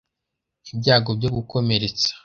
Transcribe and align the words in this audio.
ibyago 0.71 1.09
byo 1.19 1.29
gukomeretsa. 1.35 2.05
I. 2.13 2.15